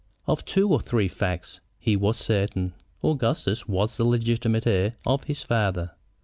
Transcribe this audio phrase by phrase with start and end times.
[0.25, 2.73] Of two or three facts he was certain.
[3.03, 5.91] Augustus was the legitimate heir of his father.